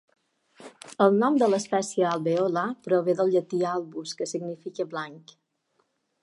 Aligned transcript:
El 1.05 1.19
nom 1.23 1.35
de 1.43 1.49
l'espècie 1.53 2.07
"albeola" 2.13 2.63
prové 2.87 3.15
del 3.21 3.31
llatí 3.37 3.61
"albus", 3.75 4.17
que 4.23 4.29
significa 4.33 4.89
"blanc". 4.95 5.37